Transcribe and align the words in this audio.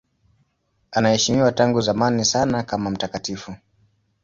Anaheshimiwa 0.91 1.51
tangu 1.51 1.81
zamani 1.81 2.25
sana 2.25 2.63
kama 2.63 2.89
mtakatifu. 2.89 3.55